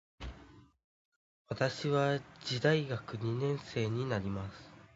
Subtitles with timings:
[1.47, 4.71] 私は次大学二年生になります。